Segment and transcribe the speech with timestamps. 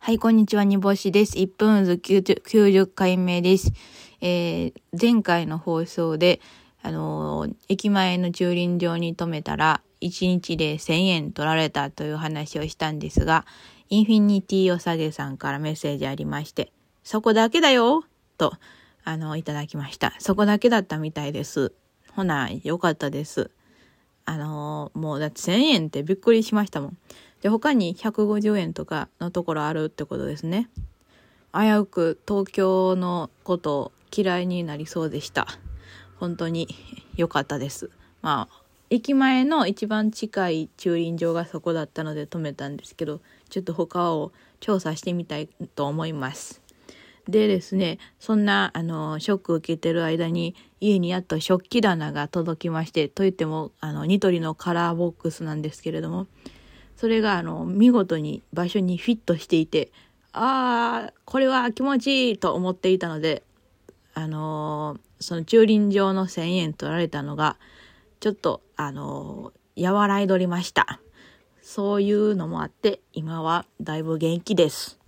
[0.00, 1.36] はい、こんにちは、煮干しです。
[1.36, 3.72] 1分ず 90, 90回目です。
[4.22, 6.40] えー、前回の放送で、
[6.82, 13.44] あのー、駅前の駐輪場に止めたら、1日で1000円取られたという話をしたんですが、
[13.90, 16.72] インフィニティおさげさんからメッセージありまして、
[17.02, 18.04] そこだけだよ
[18.38, 18.54] と、
[19.04, 20.14] あの、いただきました。
[20.20, 21.74] そこだけだったみたいです。
[22.14, 23.50] ほな、よかったです。
[24.24, 26.98] あのー、もうだって1000円ってびっくりしましたもん。
[27.42, 30.68] で、他に150円とかのところあるってことですね。
[31.54, 35.46] 危うく東京のことを嫌いになりそうでした。
[36.16, 36.68] 本当に
[37.16, 37.90] 良かったです。
[38.22, 46.62] まあ、駅前の一番近い駐輪場がそこだったので止めたんですけど、ちょっと他を調査してみたいと思います。
[47.28, 56.26] でですね、そんな、あの、ショックを受けてる間に、家にやっと食器棚が届きまして、といっても、あの、ニトリのカラーボックスなんですけれども、
[56.98, 59.92] それがあの見事に場所にフィットしていて
[60.32, 63.44] ああこれは気持ちいいと思っていたので
[64.14, 67.56] あのー、その駐輪場の1,000円取られたのが
[68.18, 71.00] ちょっとあのー、和らいどりました。
[71.62, 74.98] そういうのもあって今はだいぶ元気です。